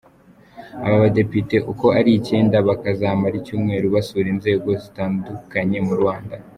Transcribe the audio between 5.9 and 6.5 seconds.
Rwanda.